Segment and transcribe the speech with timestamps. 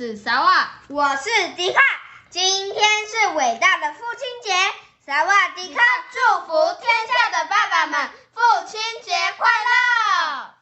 [0.00, 1.80] 是萨瓦，我是迪卡。
[2.30, 4.54] 今天是伟大的父亲节，
[5.04, 10.54] 萨瓦迪卡祝福天下的爸爸们父亲节快乐。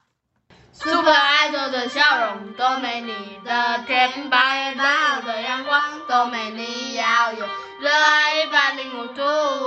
[0.72, 7.48] Super Idol 的笑容都没你的甜，八月八号的阳光都没你耀眼，
[7.78, 9.22] 热爱一百零五度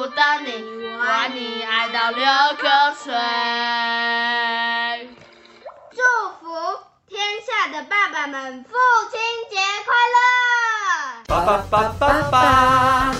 [0.08, 0.52] 的你，
[0.98, 2.26] 我爱你爱到流
[2.58, 2.68] 口
[3.02, 3.14] 水。
[7.71, 8.75] 的爸爸们父
[9.09, 9.17] 亲
[9.49, 10.20] 节快乐！
[11.27, 13.16] 爸爸爸爸爸，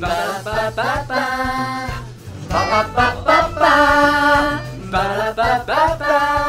[0.00, 0.08] 爸
[0.42, 1.10] 爸爸爸爸，
[2.48, 3.62] 爸爸爸爸爸，
[4.90, 4.94] 爸
[5.32, 6.41] 爸爸爸。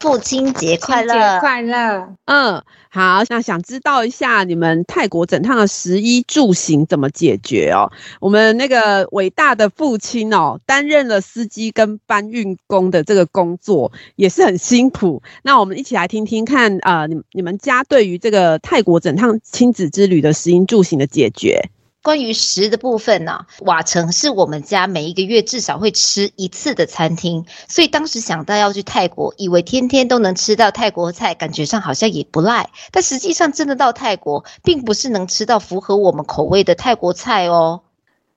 [0.00, 1.38] 父亲节快乐！
[1.40, 2.16] 快乐！
[2.24, 7.92] 嗯，好，那想知道一下你们泰国整趟的食衣住行怎么解决哦？
[8.18, 15.22] 我们那个伟大的父亲哦，担任了司机跟搬运工的这个工作，也是很辛苦。
[15.42, 21.70] 那我们一起来听听看，呃，你你们家对于这个泰国整趟亲子之旅的食衣住行的解决。
[22.02, 32.70] 关于食的部分呢、啊，瓦城是我们家每一个月至少会吃一次的餐厅，所以当时想到要去泰国，以为天天都能吃到泰国菜，感觉上好像也不赖。
[32.90, 37.82] 但实际上真的到泰国，并不是能吃到符合我们口味的泰国菜哦。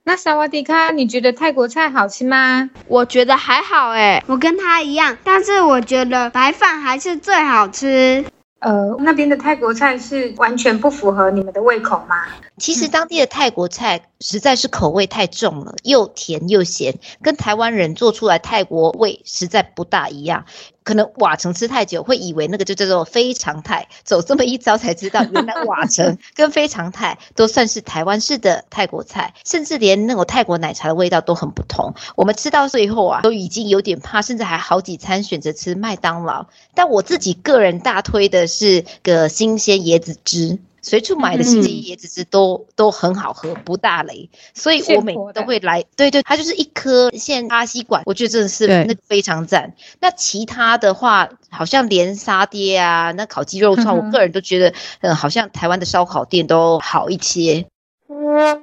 [0.03, 2.69] 那萨瓦迪卡，你觉得泰国菜好吃吗？
[2.89, 8.25] 我觉得还好诶，我跟他一样，但是我觉得白饭还是最好吃。
[8.63, 12.15] 呃，那边的泰国菜是完全不符合你们的胃口吗？
[12.57, 20.45] 其实当地的泰国菜实在是口味太重了，又甜又咸，跟台湾人做出来泰国味实在不大一样。
[20.83, 31.93] 可能瓦城吃太久，会以为那个就叫做非常泰，走这么一遭才知道，原来瓦城跟非常泰都算是台湾式的泰国菜，甚至连那种泰国奶茶的味道都很不同。
[32.15, 36.47] 我们吃到最后啊，都已经有点怕，甚至还好几餐选择吃麦当劳。
[36.75, 40.59] 但我自己个人大推的是个新鲜椰子汁。
[40.83, 45.83] 随处买的新鲜椰子汁都、嗯、都很好喝，不大雷，所以我每都会来。
[45.95, 49.73] 对对，它就是一颗现插吸管，我觉得真的是那个非常赞。
[49.99, 57.65] 那其他的话，好像连沙爹啊，那烤鸡肉串，我个人都觉得，嗯，好像台湾的烧烤店都好一些。
[58.09, 58.61] 嗯，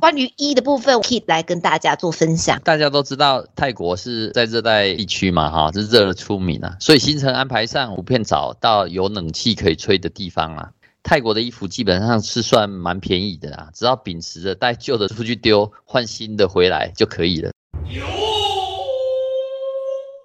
[0.00, 2.60] 关于一的部分，Kid 来跟大家做分享。
[2.64, 10.70] 大家都知道泰国是在热带地区嘛，哈，是热的出名啊，所以行程安排上普遍找到有冷气可以吹的地方啊。
[11.04, 17.50] 泰国的衣服基本上是算蛮便宜的啦，只要秉持着带旧的出去丢，换新的回来就可以了。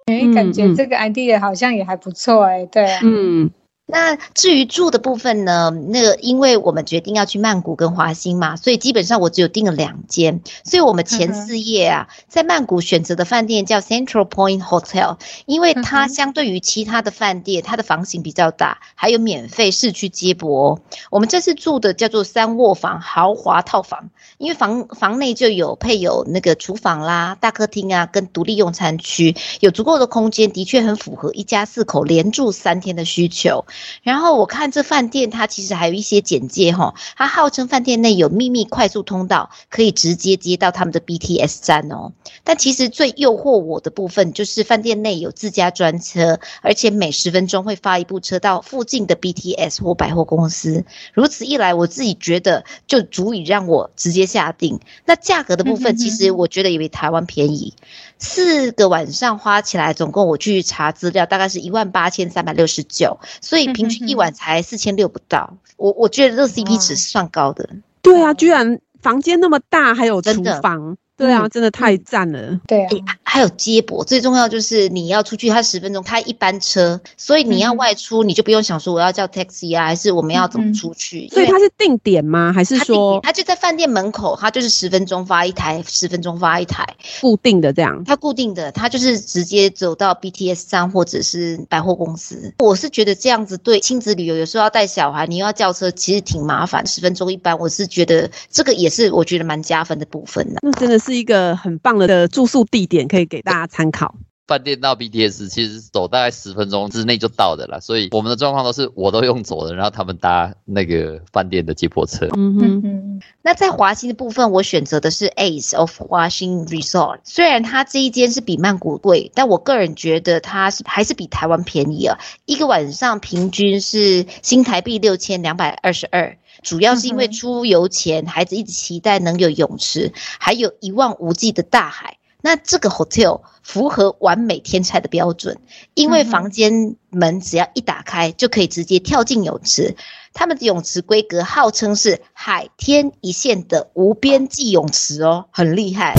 [0.06, 3.50] 哎、欸，感觉这个 idea 好像也还不错哎、欸，对啊，嗯。
[3.90, 5.70] 那至于住的部分呢？
[5.70, 10.42] 那个，因为我们决定要去曼谷跟华欣嘛，所以基本上我只有订了两间。
[10.62, 15.16] 所以我们前四夜啊，在曼谷选择的饭店叫 Central Point Hotel，
[15.46, 20.78] 因为它相对于其他的饭店，它的房型比较大，还有免费市区接驳。
[21.10, 33.64] 我们这次住的叫做三卧房豪华套房，因为房房内就有配有那个厨房啦、大客厅啊，跟独立用餐区，有足够的空间，的确很符合一家四口连住三天的需求。
[34.02, 42.12] 然后我看这饭店，它其实还有一些简介哈，它号称饭店内有秘密快速通道，可以直接接到他们的 BTS 站哦。
[42.44, 50.84] 但其实最诱惑我的部分，就是饭店内有自家专车，而且每十分钟会发一部车到附近的 BTS 或百货公司。
[51.12, 54.80] 如此一来，我自己觉得就足以让我直接下定。
[55.04, 57.74] 那价格的部分，其实我觉得也比台湾便宜。
[58.18, 65.56] 四个晚上花起来，总共我去查资料，大概是一万八千三百六十九，所以平均一晚才四千六不到。
[65.76, 67.68] 我我觉得这个 CP 值是算高的。
[68.02, 70.96] 对啊，居然房间那么大，还有厨房。
[71.18, 72.38] 对啊，真的太赞了。
[72.40, 81.26] 嗯、对、啊欸，还有接驳，最重要就是你要出去，它十分钟开一班车，所以你要外出，你就不用想说我要叫 taxi 啊，还是我们要怎么出去？
[81.26, 82.52] 嗯、所以它是定点吗？
[82.54, 86.86] 还是说他就在饭店门口，他就是十分钟发一台，十分钟发一台，
[87.20, 88.04] 固定的这样？
[88.04, 92.54] 他固定的，他就是直接走到 BTS 站或者是百货公司。
[92.60, 96.86] 我是觉得这样子对亲子旅游，有时候要带小孩，你又要叫车，其实挺麻烦。
[96.86, 100.60] 十分钟一班，我是觉得这个也是我觉得蛮加分的部分的。
[100.62, 101.07] 那真的是。
[101.08, 104.14] 是一个很棒的住宿地点，可以给大家参考。
[104.46, 112.28] 饭店到 BTS 其实走大概十分钟之内就到的啦，所以我们的状况都是我都用走的，然后他们搭那个饭店的接驳车。
[112.34, 117.20] 嗯哼哼，那在华欣的部分，我选择的是 Ace of 华欣 Resort。
[117.24, 122.18] 虽然它这一间是比曼谷贵，但我个人觉得它是还是比台湾便宜啊。
[122.46, 126.38] 一个晚上平均是新台币六千两百二十二。
[126.68, 132.18] 主要是因为出游前，孩子一直期待能有泳池，还有一望无际的大海。
[132.42, 135.58] 那这个 hotel 符合完美天才的标准，
[135.94, 139.96] 因为房间门只要一打开就可以直接跳进泳池。
[140.34, 146.12] 他们的泳池规格号称是海天一线的无边际泳池哦，很厉害。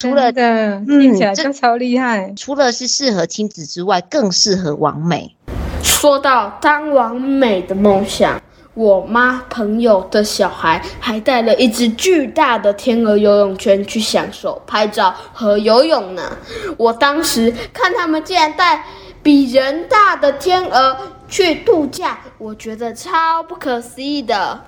[0.00, 2.32] 除了的，听起来就超厉害。
[2.34, 5.36] 除了是适合亲子之外，更适合完美。
[5.82, 8.40] 说到当完美的梦想，
[8.72, 16.34] 我妈朋友的小孩还带了一只巨大的天鹅游泳圈去享受拍照和游泳呢。
[16.78, 18.82] 我当时看他们竟然带
[19.22, 20.96] 比人大的天鹅
[21.28, 24.58] 去度假，我觉得超不可思议的。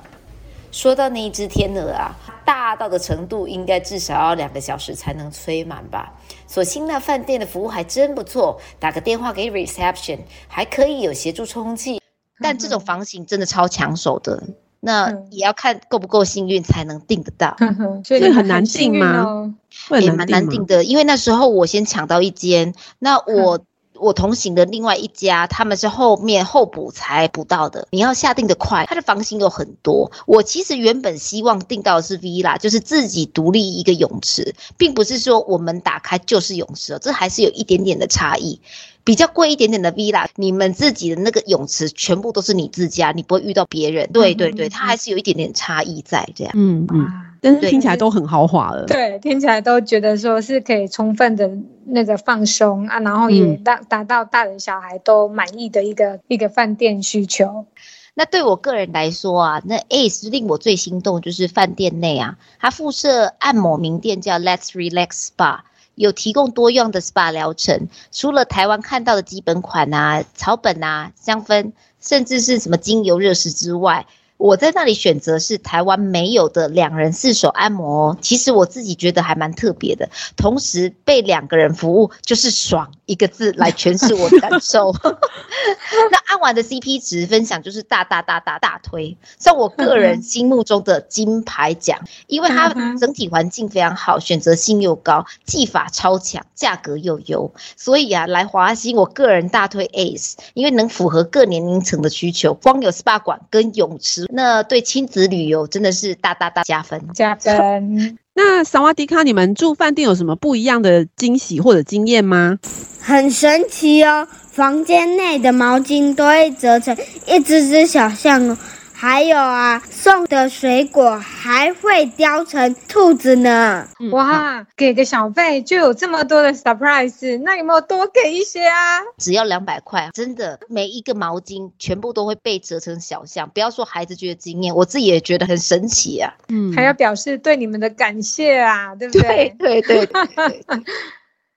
[0.73, 2.17] 说到那一只天鹅啊，
[2.47, 6.13] 大到的程度应该至少要两个小时才能吹满吧。
[6.47, 12.01] 所幸那饭店的服务还真不错，打个电话给 reception 还可以有协助充气。
[12.41, 14.43] 但这种房型真的超抢手的，
[14.81, 17.55] 那也要看够不够幸运才能订得到。
[18.03, 19.55] 所以很难订吗？
[20.01, 23.61] 也蛮难订的，因为那时候我先抢到一间，那我。
[24.03, 27.87] 我同行的另外一家，他们是后面候补才补到的。
[27.91, 30.11] 你要下定的快，他的房型有很多。
[30.27, 38.61] 我其实原本希望订到的是 Villa，就是自己独立一个泳池，并不是说我们打开就是泳池，这还是有一点点的差异。
[39.05, 44.11] 比较贵一点点的 Villa，你们自己的那个泳池全部都是你自家，你不会遇到别人。
[44.13, 46.53] 对对对，它还是有一点点差异在这样。
[46.57, 47.32] 嗯嗯。
[47.45, 51.51] 但是听起来都很豪华了，对，听起来都觉得说是可以充分的
[51.85, 57.67] 那个放松啊，然后也达达到大人小孩都满意的一个一个饭店需求。
[58.15, 65.61] 那对我个人来说啊，那 ACE 令我最心动就是饭店内啊，它附设按摩名店叫 Let's Relax Spa，
[65.97, 74.07] 有提供多样的 SPA 疗程，除了台湾看到的基本款啊、草本啊、香氛，甚至是什么精油热石之外。
[74.43, 80.09] 我在那里选择是台湾没有的两人四手按摩哦，其实我自己觉得还蛮特别的。
[80.37, 84.93] 同时被两个人服务就是爽一个字来诠释我的感受。
[86.11, 92.69] 那按完的 CP 值分享就是大大大大大推，像我个人心目中的金牌奖，因为它
[92.99, 104.27] 整体环境非常好，选择性又高，技法超强，价格又优，所以啊，来华西我个人大推 ACE，因为能符合各年龄层的需求，光有 SPA 馆跟泳池。
[104.35, 108.19] 那对亲子旅游真的是大大大加分，加分。
[108.35, 112.59] 那萨瓦迪卡，你们住饭店有什么不一样的惊喜或者经验吗？
[112.99, 116.97] 很神奇哦，房间内的毛巾都会折成
[117.27, 118.57] 一只只小象哦。
[119.03, 123.89] 还有啊，送的水果还会雕成兔子呢！
[124.13, 129.01] 哇，给个小费就有这么多的 surprise，那有没有多给一些啊？
[129.19, 133.51] 只要两百块，真的每一个毛巾全部都会被折成小象。
[133.53, 136.33] 不要说孩子觉得惊艳，我自己也觉得很神奇啊！
[136.51, 139.53] 嗯，还要表示对你们的感谢啊，对不对？
[139.59, 140.65] 对对对，对，对。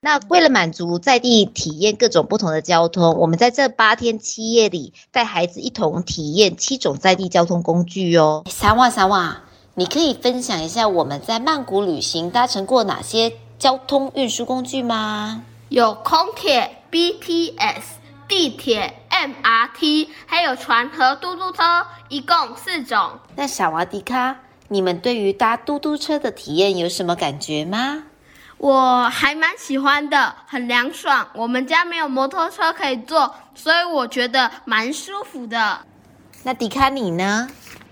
[0.05, 8.43] 那为了满足在地体验各种不同的交通，我们在这八天七夜里带孩子一同体验七种在地交通工具哦。
[8.47, 9.37] 三万三万，
[9.73, 15.41] 你可以分享一下我们在曼谷旅行搭乘过哪些交通运输工具吗？
[15.69, 17.81] 有空铁、BTS、
[18.27, 21.63] 地铁、MRT，还有船和嘟嘟车，
[22.09, 23.13] 一共四种。
[23.35, 24.35] 那小瓦迪卡，
[24.67, 28.03] 你们对于搭嘟嘟车的体验有什么感觉吗？
[28.57, 31.27] 我还蛮喜欢的，很凉爽。
[31.33, 35.79] 我们家没有摩托车可以坐，所以我觉得蛮舒服的。
[36.43, 37.49] 那迪卡你呢？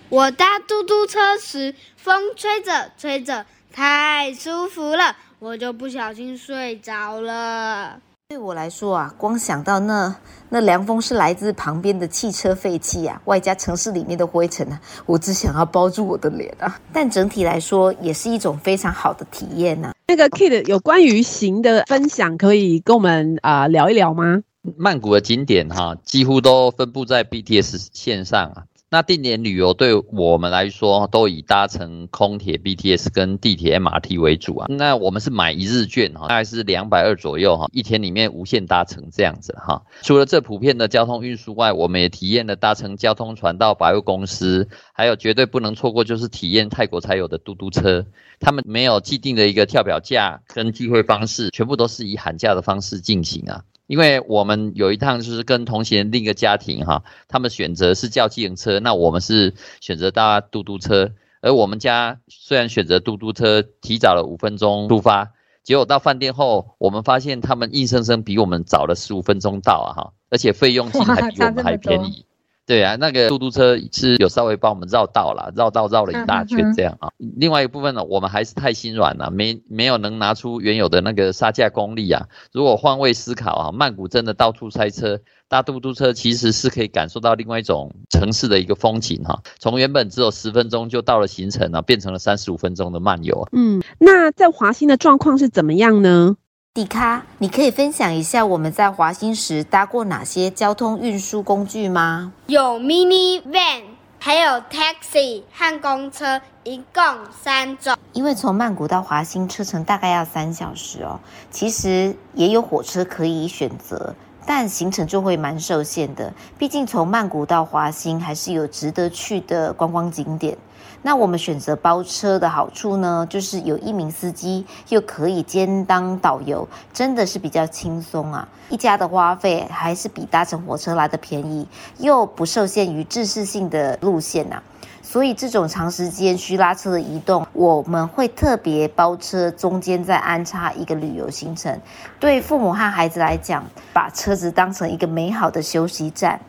[0.09, 7.99] 我搭嘟嘟车时，风吹着吹着，太舒服了，我就不小心睡着了。
[8.33, 10.15] 对我来说啊，光想到那
[10.49, 16.79] 那凉风是来自旁边的汽车废气啊，外加城市里面的灰尘啊，我只想要包住我的脸啊。
[16.91, 19.93] 但整体来说，也是一种非常好的体验呐、啊。
[20.07, 24.41] 那个 Kid 有关于行的分享，可以跟我们啊、呃、聊一聊吗？
[24.77, 28.63] 曼谷的景点哈，几乎都分布在 BTS 线上啊。
[28.93, 34.67] 那定点旅游对我们来说，都以搭乘空铁 BTS 跟地铁 MRT 为主啊。
[34.69, 39.81] 那我们是买一日券哈，大概是两百二左右哈，一天里面无限搭乘这样子哈。
[40.03, 48.05] 除了这普遍的交通运输外，我们也体验了搭乘交通船到百货公司，还有绝对不能错过就是体验泰国才有的嘟嘟车。
[48.39, 53.63] 他们没有既定的一个跳表价跟计费方式，全部都是以喊价的方式进行啊。
[53.87, 61.11] 因为我们有一趟就是跟同行另一个家庭哈，他们选择是叫自行车，那我们是选择搭嘟嘟车。
[61.41, 72.25] 而我们家虽然选择嘟嘟车，提早了五分钟出发，结果到饭店后，我们发现他们硬生生比我们早了十五分钟到啊哈，而且费用竟还比我们还便宜。
[72.65, 77.09] 对啊，那个嘟嘟车是有稍微帮我们绕道了，绕道绕了一大圈这样啊。
[77.35, 82.25] 另外一部分呢，我们还是太心软了，没没有能拿出原有的那个杀价功力啊。
[82.53, 89.41] 如果换位思考啊，曼谷真的到处塞车，搭嘟嘟车其实是可以感受到另外一种城市的一个风景哈。
[89.59, 93.45] 从原本只有十分钟就到了行程啊，变成了三十五分钟的漫游。
[93.51, 96.37] 嗯，那在华兴的状况是怎么样呢？
[96.75, 102.33] 迪卡，你可以分享一下我们在华兴时搭过哪些交通运输工具吗？
[102.47, 103.83] 有 mini van，
[104.17, 107.95] 还有 taxi 和公车，一共三种。
[108.13, 111.19] 因为从曼谷到华兴车程大概要三小时哦，
[111.51, 116.33] 其实也有火车可以选择，但行程就会蛮受限的。
[116.57, 120.57] 毕竟从曼谷到华兴还是有值得去的观光景点。
[121.05, 128.47] 那我们选择包车的好处呢，就是有一名司机，又可以兼当导游，真的是比较轻松啊。
[128.69, 131.67] 一家的花费还是比搭乘火车来的便宜，
[131.97, 134.63] 又不受限于制式性的路线呐。
[135.01, 141.77] 所以这种长时间需拉车的移动，我们会特别包车，中间再安插一个旅游行程。
[142.17, 146.39] 对父母和孩子来讲，把车子当成一个美好的休息站。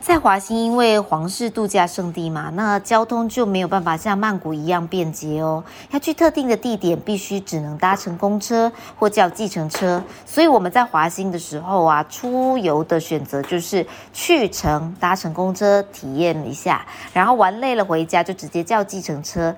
[0.00, 5.62] 在华欣，因为皇室度假胜地嘛，那交通就没有办法像曼谷一样便捷哦。
[5.90, 10.02] 要去特定的地点，必须只能搭乘公车或叫计程车。
[10.24, 19.56] 所以我们在华欣的时候啊，出游的选择就是去程搭乘公车体验一下，然后玩累了回家就直接叫计程车。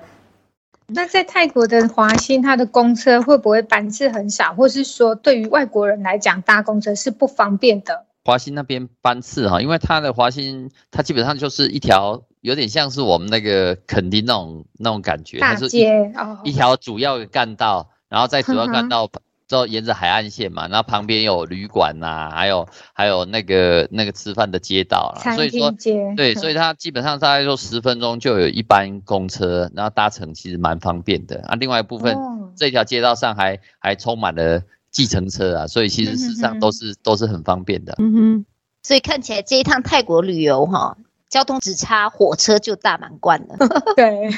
[0.87, 8.05] 那在泰国的华欣，它的公车会不会班次很少，或是说对于外国人来讲搭公车是不方便的？
[8.23, 19.09] 华欣那边班次哈，因为它的华欣，它基本上就是一条有点像是我们那个垦丁那种那种感觉，大街哦，一条主要的干道，然后在主要干道
[19.47, 25.71] 之后沿着海岸线嘛，然后旁边有旅馆呐、啊，还有还有那个那个吃饭的街道啦，所以说
[26.15, 31.55] 对，所以它基本上大概说十分钟就有一班公车，然后搭乘其实蛮方便的啊。
[31.55, 34.61] 另外一部分，哦、这条街道上还还充满了。
[34.91, 37.95] 计程车啊，所以其实事实上都是、嗯、哼哼都是很方便的。
[37.97, 38.45] 嗯哼，
[38.83, 40.97] 所以看起来这一趟泰国旅游哈，
[41.29, 43.55] 交通只差火车就大满贯了。
[43.95, 44.29] 对，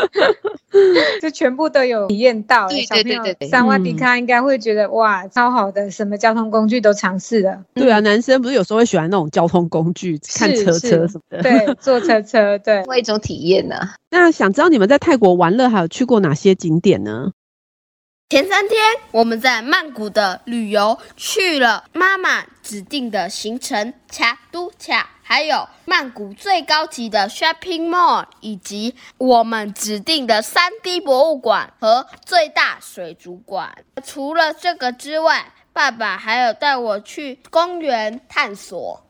[1.20, 2.68] 就全部都有体验到。
[2.68, 7.64] 对对对对对，萨瓦迪卡应该会觉得、嗯、哇，超好的，什么交通工具都尝试了。
[7.74, 11.42] 对啊，男生不是有时候会喜欢那种交通工具，看车车什么的。
[11.42, 13.94] 对，坐车车，对，另外一种体验呢、啊。
[14.10, 17.32] 那想知道你们在泰国玩乐还有去过哪些景点呢？
[18.30, 33.84] 前三天我们在曼谷的旅游去了妈妈指定的行程恰都恰，还有曼谷最高级的 shopping mall，以及我们指定的 3D 博物馆和最大水族馆。
[34.02, 39.04] 除了这个之外，爸爸还有带我去公园探索。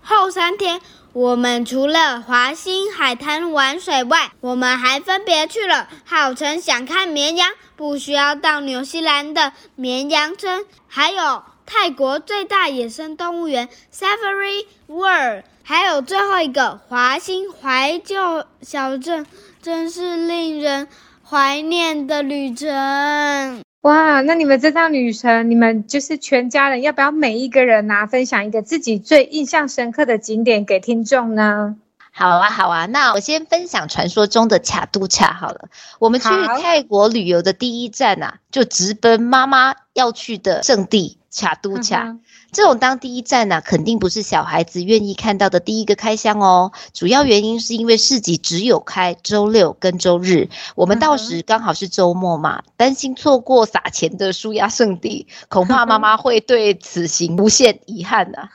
[0.00, 0.80] 后三天，
[1.12, 19.26] 我们除了华欣海滩玩水外，我们还分别去了号称想看绵羊不需要到纽西兰的绵羊村，还有泰国最大野生动物园 Safari World，还有最后一个华欣怀旧小镇，
[19.60, 20.88] 真是令人
[21.28, 23.62] 怀念的旅程。
[23.82, 31.76] 哇，那你们这趟旅程，你们就是全家人，要不要每一个人拿、啊、分享一个自己最印象深刻的景点给听众呢？
[32.10, 35.68] 好啊，好啊，那我先分享传说中的卡都恰好了。
[36.00, 36.28] 我们去
[36.60, 42.02] 泰国旅游的第一站啊，就直奔妈妈要去的圣地卡都恰。
[42.08, 42.20] 嗯
[42.50, 46.72] 这种当第一站呢、啊，肯定不是小孩子愿意看到的第一个开箱哦。
[46.94, 58.48] 主要原因是因为市集只有开周六跟周日，我们到时刚好是周末嘛，担心错过撒钱的舒压圣地， 恐怕妈妈会对此行无限遗憾呐、啊。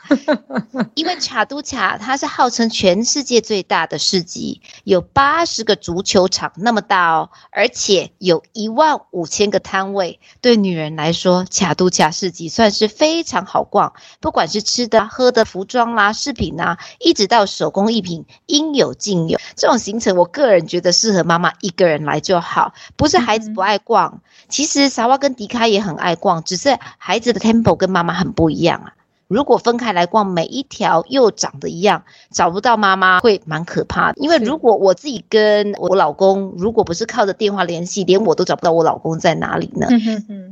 [0.95, 10.19] 因为卡都卡它是号称全世界最大的市集，有八十个足球场那么大哦，而且有一万五千个摊位。
[10.41, 13.82] 对女人来说，卡都卡市集算是非常好逛。
[14.19, 19.39] 不管是吃的、喝的、服装啦、饰品啦，一直到手工艺品，应有尽有。
[19.55, 24.21] 这种行程，我个人觉得适合妈妈一个人来就好，不是孩子不爱逛。
[24.49, 28.93] 其实沙瓦跟迪卡也很爱逛，只是孩子的 tempo 跟妈妈很不一样啊。
[29.33, 34.21] 如果分开来逛，每一条又长得一样，找不到妈妈会蛮可怕的。
[34.21, 39.87] 因为如果我自己跟我老公，如果不是靠着电话联系，连我都找不到我老公在哪里呢？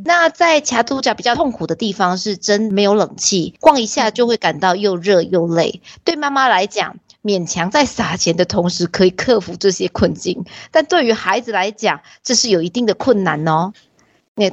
[0.04, 5.82] 那在恰都恰比较痛苦的地方是真没有冷气，逛一下就会感到又热又累。
[6.04, 13.74] 对妈妈来讲，勉强在撒钱的同时可以克服这些困境，但对于孩子来讲，这是有一定的困难哦。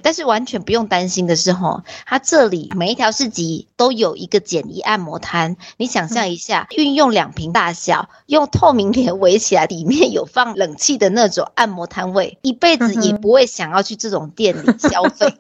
[0.03, 5.57] 但是完全不用担心的是，吼，它这里每一条市集都有一个简易按摩摊。
[5.77, 15.33] 你想象一下，运用两瓶大小，用透明帘围起来，里面有放冷气的那种按摩摊位，一辈子也不会想要去这种店里 消费。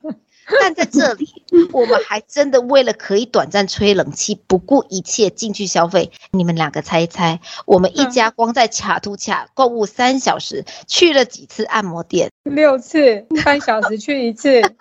[0.62, 1.28] 但在这里，
[1.72, 6.10] 我们还真的为了可以短暂吹冷气，不顾一切进去消费。
[6.30, 12.30] 你们两个猜一猜，我们一家光在卡图卡购物三小时，去了几次按摩店？
[12.48, 14.60] 六次，半小时去一次。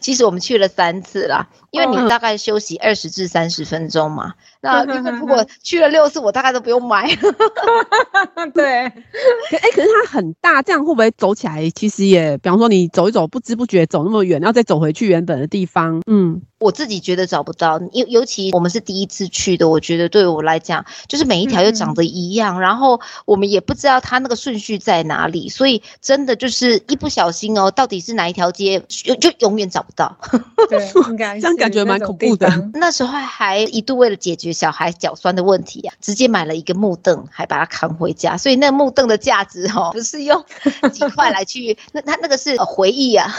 [0.00, 4.32] 其实我们去了三次啦，因为你大概休息二十至三十分钟嘛。
[4.60, 7.08] 那因为如果去了六次，我大概都不用买。
[8.54, 11.68] 对，哎、欸，可是它很大，这样会不会走起来？
[11.70, 16.00] 其实也，比方说你走一走，不知不觉走那么远，然后再走回去原本的地方。
[16.06, 30.16] 嗯，我自己觉得找不到，尤尤其我们是第一次去的，我觉得对我来讲，就是每一条又长得一样，嗯、然后我们也不知道它那个顺序在哪里，所以真的就是一不小心哦，到底是哪一条街，就就永远找不到。
[30.68, 30.78] 对，
[31.10, 32.48] 应该这样感觉蛮恐怖的。
[32.72, 38.38] 那时候还一度为了解决小孩脚酸的问题啊，直接买了一个木凳，还把它扛回家。
[38.38, 40.44] 所以那木凳的价值哦， 不是用
[40.92, 43.34] 几块来去，那他那个是回忆啊。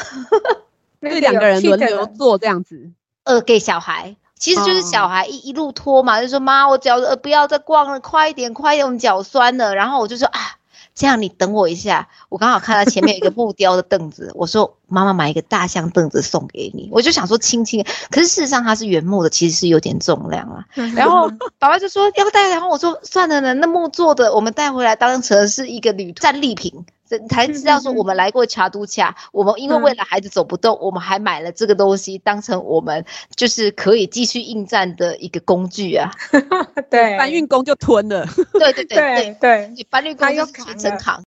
[1.00, 2.92] 那两个人轮流坐这样子，
[3.26, 9.76] 呃，给小孩，其实就是小孩一一路拖嘛，就说妈，我脚呃不要再逛了，快一点，快一点，我脚酸了。
[9.76, 10.40] 然后我就说啊。
[10.98, 20.64] 这样，你等我一下，我刚好看到前面有一个木雕的凳子，我说妈妈买一个大象凳子送给你，我就想说轻轻，可是事实上它是原木的，其实是有点重量啊。
[20.96, 21.30] 然后
[21.60, 26.86] 爸爸就说要带，然后我说算了呢，那木做的我们带回来当成是一个旅战利品。
[27.30, 36.12] 才知道说我们来过卡都卡，我们因为为了孩子走不动，我们还买了这个东西当成我们就是可以继续应战的一个工具啊。
[36.90, 38.26] 对，搬运工就吞了。
[38.54, 41.24] 对对对对对，搬运工就是全程扛。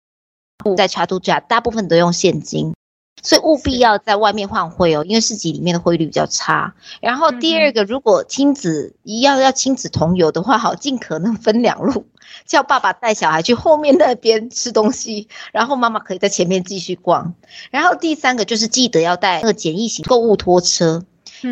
[0.75, 2.73] 在查都卡大部分都用现金，
[3.21, 6.73] 所以务必要在外面换汇哦，因为市集里面的汇率比较差。
[6.99, 12.07] 然后第二个，如果亲子一样要亲子同游的话，好，尽可能分两路。
[12.45, 17.33] 叫爸爸带小孩去后面那边吃东西，然后妈妈可以在前面继续逛。
[17.71, 21.03] 然后第三个就是记得要带那个简易型购物拖车，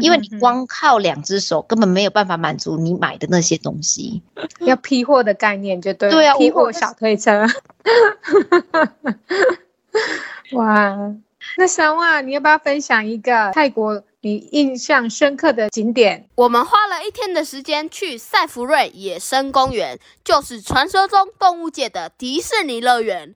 [0.02, 4.22] 因为你光靠两只手根本没有办法满足你买的那些东西。
[4.62, 7.46] 要批货的概念就对了，对啊，批货小推车。
[10.54, 11.14] 哇，
[11.58, 14.04] 那三万，你要不要分享一个泰国？
[14.22, 16.28] 你印象深刻的景点？
[16.34, 23.36] 我们花了一天的时间去塞福瑞野生公园，就是传说中动物界的迪士尼乐园。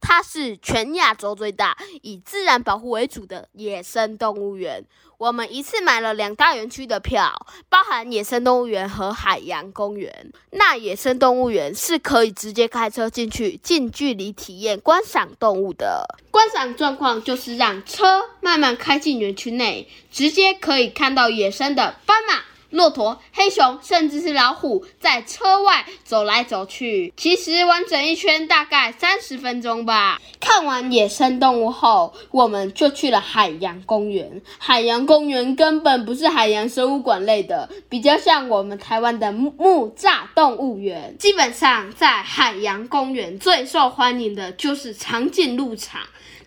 [0.00, 4.84] 它是全亚洲最大、以自然保护为主的野生动物园。
[5.18, 10.32] 我们一次买了两大园区的票，包含野生动物园和海洋公园。
[10.52, 16.06] 那野生动物园是可以直接开车进去，近距离体验观赏动物的。
[16.30, 22.40] 观赏状况就是让车慢慢开进园区内，直接可以看到野生的斑马。
[22.70, 27.12] 骆驼、黑熊，甚至是老虎，在车外走来走去。
[27.16, 30.20] 其实完整一圈大概三十分钟吧。
[30.40, 34.40] 看完野生动物后，我们就去了海洋公园。
[34.58, 41.16] 海洋公园根本不是海洋生物馆类的，比较像我们台湾的木栅动物园。
[41.18, 46.00] 基本上，在海洋公园最受欢迎的就是长颈鹿场，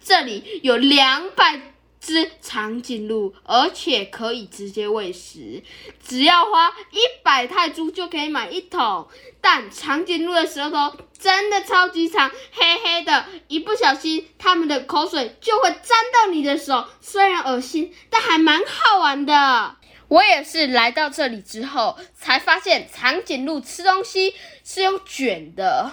[0.04, 1.73] 这里有两百。
[2.04, 5.64] 只长颈鹿，而且可以直接喂食，
[6.06, 9.08] 只要花一百泰铢就可以买一桶。
[9.40, 19.78] 但长颈鹿的舌头真的超级长，黑黑的，一不小心它们的口水就会沾到你的手，虽然恶心，但还蛮好玩的。
[20.10, 24.36] 我也是来到这里之后才发现，长颈鹿吃东西
[24.66, 25.90] 是用卷的。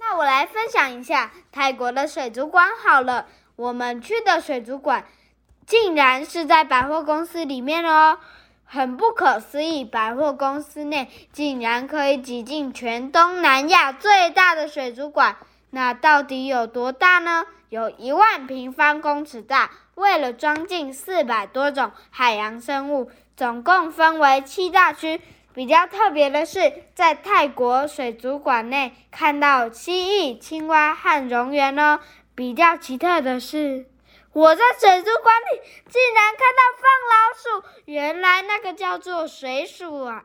[0.00, 5.06] 那我来分享一下泰国的水族馆好了，我们去的水族馆。
[5.66, 8.18] 竟然是在百货公司里面哦，
[8.64, 9.84] 很不可思议！
[9.84, 15.36] 百货公司内竟然可以挤进全东南亚最大的水族馆，
[15.70, 17.44] 那到底有多大呢？
[17.68, 25.20] 有一万平方公尺大，为了装进四百多种海洋生物，总共分为七大区。
[25.54, 32.00] 比较特别的是，在泰国水族馆内看到蜥蜴、青蛙和蝾螈哦。
[32.34, 33.86] 比较奇特的是。
[34.32, 40.24] 我在水族馆里竟然看到放老鼠，原来那个叫做水鼠啊！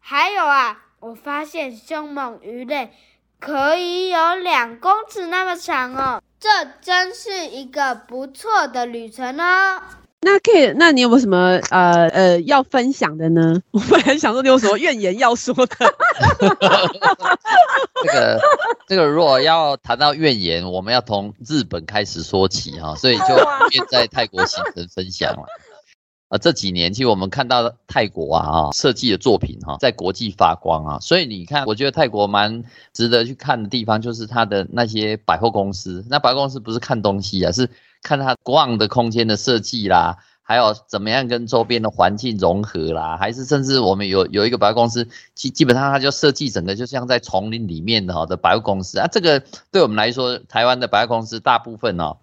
[0.00, 2.92] 还有啊，我发现凶猛鱼类
[3.38, 9.80] 可以有两公尺那么长哦，这真是一个不错的旅程哦。
[10.26, 11.38] 那可以，那你有没有什么
[11.70, 13.62] 呃呃要分享的呢？
[13.70, 15.76] 我本来想说你有什么怨言要说的。
[18.04, 18.40] 这 个
[18.88, 23.24] 这个，如果要谈到怨言，我们要从日本开始说起哈，所以就
[23.70, 25.44] 便在泰国行程分享了。
[26.28, 36.04] 啊， 这几年其实我们看到泰国啊，啊设计的作品哈，在国际发光啊，所以你看，我觉得泰国蛮值得去看的地方，就是它的那些百货公司。
[36.10, 37.70] 那百货公司不是看东西啊，是
[38.06, 49.42] 看它逛的空间的设计啦，还有怎么样跟周边的环境融合啦，还是甚至我们有有一个百货公司，基基本上它就设计整个就像在丛林里面的哈的百货公司啊，这个
[49.72, 52.18] 对我们来说，台湾的百货公司大部分哦。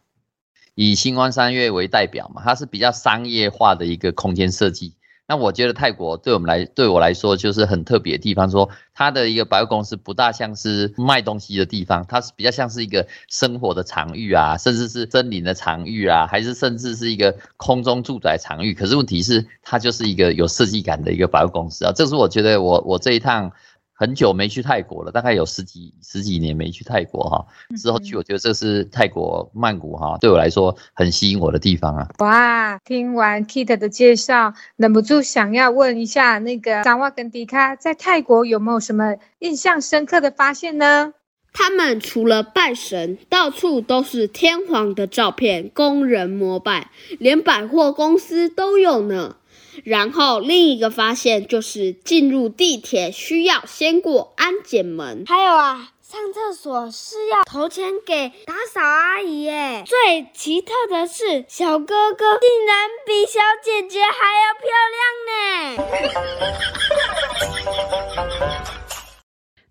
[0.75, 4.95] 以星光三月为代表嘛，它是比较商业化的一个空间设计。
[5.33, 18.75] 那我觉得泰国对我们来，对我来说就是很特别的地方，说它的一个百货公司不大像是卖东西的地方，它是比较像是一个生活的场域啊，甚至是森林的场域啊，还是甚至是一个空中住宅场域。
[18.75, 23.51] 可是问题是，它就是一个有设计感的一个百货公司啊，这是我觉得我我这一趟。
[23.93, 27.45] 很久没去泰国了，大概有十几十几年没去泰国哈。
[27.77, 32.07] 之后去，我觉得这是泰国曼谷哈，对我来说很吸引我的地方啊。
[32.19, 41.13] 哇，听完 Kit 的介绍，忍不住想要问一下，那个萨瓦跟迪卡在泰国有没有什么印象深刻的发现呢？
[41.55, 49.35] 他们除了拜神，到处都是天皇的照片供人膜拜，连百货公司都有呢。
[49.83, 59.83] 然后另一个发现就是进入地铁需要先过安检门，还有啊，上厕所是要投钱给打扫阿姨耶。
[59.85, 64.09] 最奇特的是，小哥哥竟然比小姐姐还
[64.41, 65.31] 要漂亮呢。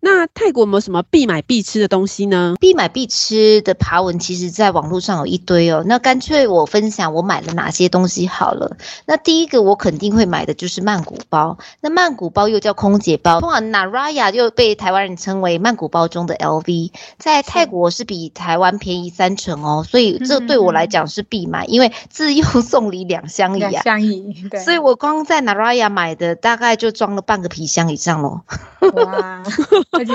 [0.04, 2.56] 那泰国有没有什么必买必吃的东西呢？
[2.58, 5.84] 必买必吃的爬文，其实在网络上有一堆哦。
[5.86, 8.76] 那干脆我分享我买了哪些东西好了。
[9.06, 11.56] 那第一个我肯定会买的就是曼谷包。
[11.80, 19.86] 那曼谷包又叫空姐包，通常 Naraya 又被台湾人称为曼谷包中的 LV，在泰国是比台湾便宜三成哦。
[19.88, 23.70] 所以这对我来讲是必买，因为自用送礼两相宜啊。
[23.70, 24.58] 两相宜，对。
[24.58, 28.40] 所以我光在 Naraya 买的大概就装了半个皮箱以上喽。
[28.80, 29.44] 哇。
[29.92, 30.12] 而且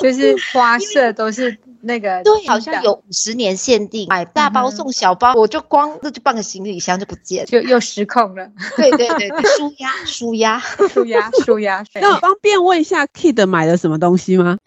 [0.00, 8.48] 就是花色都是那个，对，好像有五十年限定，买大包送小包，我就光那就半个行李箱就不见，就又失控了。
[8.76, 11.84] 对对对，舒压舒压 舒压舒压。
[12.00, 14.58] 那我方便问一下，Kid 买了什么东西吗？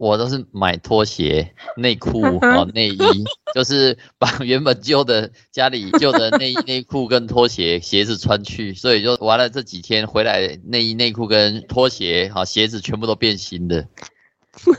[0.00, 9.50] 我都是买拖鞋、内裤 哦，内衣，就是把 原本旧的家里旧的内衣、 内裤跟拖鞋、鞋子穿去，所以就玩了。
[9.50, 13.86] 这几天回来，内衣、内裤跟拖鞋、好鞋子全部都变新的，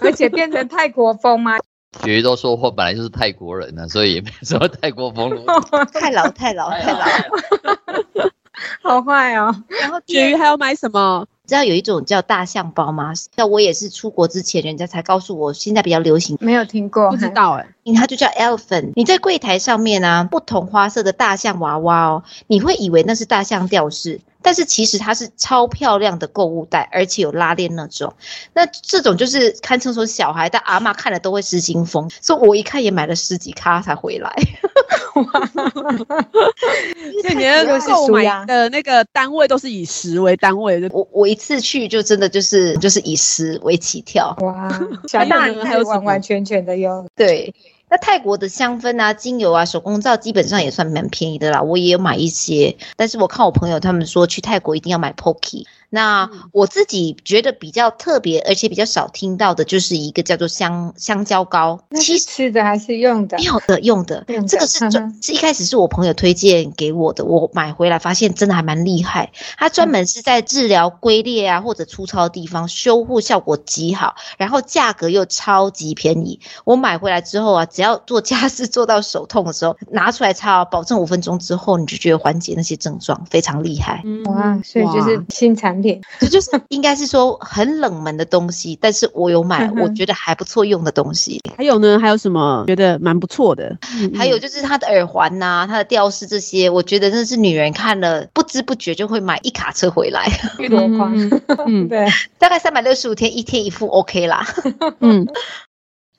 [0.02, 1.60] 而且变成泰国风吗？
[2.04, 5.44] 雪瑜都说我本来就是泰国人呢，所以也没什么泰国风了。
[5.94, 7.06] 太老太老太老，
[8.82, 9.54] 好坏哦。
[9.80, 11.28] 然后雪瑜还要买什么？
[11.52, 13.12] 知道有一种叫大象包吗？
[13.36, 17.68] 那我也是出国之前，人家才告诉我，现在比较流行，没有听过，不知道哎、欸。
[17.96, 18.92] 它就叫 elephant。
[18.96, 24.20] 你在柜台上面啊，不同花色的大象娃娃哦，你会以为那是大象吊饰。
[24.44, 28.12] 但是其实它是超漂亮的购物袋，而且有拉链那种。
[28.54, 32.10] 那这种就是堪称说小孩，但阿嬷看了都会失心疯。
[32.22, 34.34] 所以我一看也买了十几卡才回来。
[35.14, 35.50] 哇！
[37.24, 40.90] 那你的购买的那个单位都是以十为单位的。
[40.92, 44.36] 我我一次去就真的就是就是以十为起跳。
[44.42, 44.68] 哇！
[45.08, 47.06] 小大人还有完完全全的哟。
[47.16, 47.54] 对。
[47.92, 52.78] 那泰国的香氛啊、精油啊、手工皂基本上也算蛮便宜的啦，我也有买一些。
[52.96, 55.66] 但是我看我朋友他们说去泰国一定要买 Pocky。
[55.94, 61.82] 那我自己觉得比较特别，而且比较少听到的，就是一个叫做香香蕉膏。
[61.96, 63.38] 其实吃的还是用的？
[63.40, 69.34] 用的用的，这个是专是一开始是我朋友推荐给我的，我买回来发现真的还蛮厉害。
[69.58, 76.40] 它专门是在治疗龟裂啊或者粗糙的地方，修护效果极好，然后价格又超级便宜。
[76.64, 84.04] 我买回来之后啊，只要做家事做到手痛的时候，拿出来擦，保证五分钟之后你就觉得缓解那些症状，非常厉害。
[84.26, 86.00] 哇，所以就是新产品。
[86.20, 91.42] 这就是应该是说很冷门的东西，但是我有买，我觉得还不错用的东西。
[91.58, 91.98] 还有呢？
[92.00, 93.76] 还有什么觉得蛮不错的？
[94.16, 100.30] 还有就是它的耳环呐、啊，它的吊饰这些，我觉得真的是女人看了不知不觉就会买一卡车回来。
[100.70, 101.12] 多宽？
[101.66, 104.46] 嗯， 对，大概三百六十五天，一天一副，OK 啦。
[105.00, 105.28] 嗯。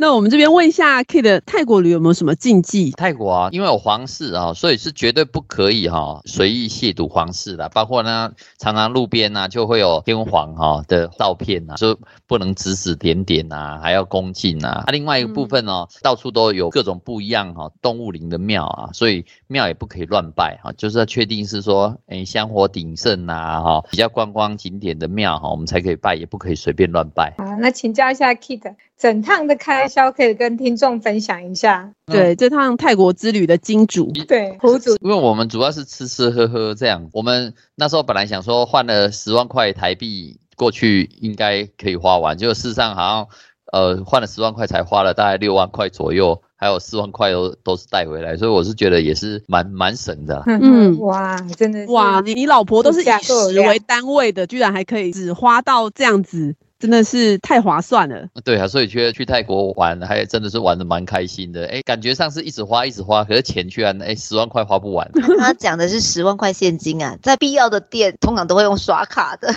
[0.02, 2.90] 那我们这边问一下 Kid，泰国旅有没有什么禁忌？
[2.90, 7.68] 泰国啊，因为有皇室啊，所以是绝对不可以哈随意亵渎皇室的。
[7.68, 14.82] 包括呢，常常路边呢就会有天皇哈的照片呐，就不能指指点点呐，还要恭敬呐。
[14.84, 27.34] 啊，另外一个部分哦，到处都有各种不一样哈动物灵的庙啊，所以庙也不可以乱拜哈，就是要确定是说，诶香火鼎盛呐哈，比较观光景点的庙哈，我们才可以拜，也不可以随便乱拜。
[27.36, 31.92] 好，那请教一下 Kid，整趟的开销可以跟听众分享一下。
[32.06, 37.10] 对，这趟泰国之旅的金主，对，苦主，因为我们主要是吃吃喝喝这样。
[37.12, 43.28] 我们那时候本来想说换了十万块台币过去应该可以花完，结果事实上好像
[43.72, 50.44] 呃换了十万块才花了大概六万块左右，还有四万块都都是带回来，所以我是觉得也是蛮蛮省的。
[50.46, 56.54] 嗯，哇，真的哇，你你老婆都是以十为单位的，居然还可以只花到这样子。
[56.82, 65.08] 真的是太划算了，对啊，所以觉得去泰国玩还真的是玩的蛮开心的，哎，感觉上是一直花一直花，可是钱居然哎十万块花不完。
[65.38, 69.54] 他讲的是十万块现金啊，在必要的店通常都会用刷卡的，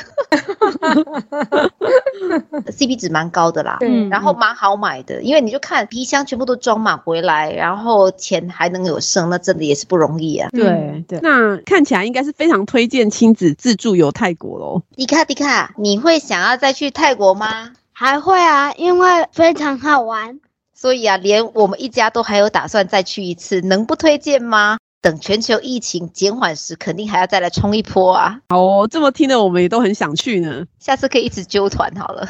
[2.72, 10.48] CP 值蛮高的啦，对，然后蛮好买的，因为你就看皮箱全部都装满回来，然后钱还能有剩，那真的也是不容易啊。
[10.52, 14.84] 对对，那看起来应该是非常推荐亲子自助游泰国喽。
[14.96, 17.71] 迪卡迪卡，你会想要再去泰国吗？
[17.93, 20.39] 还会啊，因为非常好玩。
[20.73, 24.78] 所以啊，连我们一家都还有打算再去一次，能不推荐吗？
[25.01, 28.39] 等全球疫情减缓时，肯定还要再来冲一波啊！
[28.49, 30.65] 哦，这么听的我们也都很想去呢。
[30.80, 32.28] 下次可以一直揪团好了。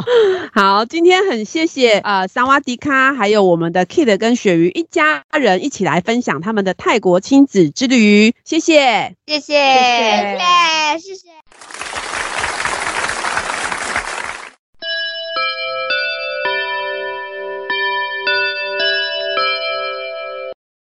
[0.54, 8.34] 好，今天很谢谢呃萨瓦迪卡，还有我们的 Kid 跟鳕鱼一家人一起来分享他们的泰国亲子之旅。
[8.42, 11.93] 谢谢，谢谢，谢谢，谢谢。